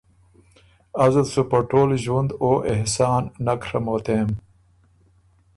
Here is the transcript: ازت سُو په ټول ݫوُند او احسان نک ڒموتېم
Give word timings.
ازت 1.03 1.27
سُو 1.33 1.41
په 1.51 1.59
ټول 1.69 1.89
ݫوُند 2.03 2.29
او 2.43 2.51
احسان 2.71 3.23
نک 3.45 3.61
ڒموتېم 3.69 4.29